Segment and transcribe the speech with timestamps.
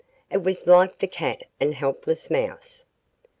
[0.31, 2.85] It was like the cat and the helpless mouse.